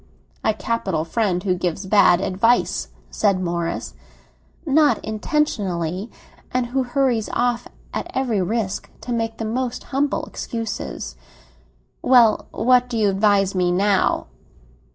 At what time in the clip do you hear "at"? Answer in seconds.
7.93-8.09